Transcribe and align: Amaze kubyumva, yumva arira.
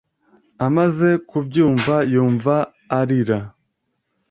Amaze 0.65 1.09
kubyumva, 1.29 1.95
yumva 2.13 2.55
arira. 2.99 3.39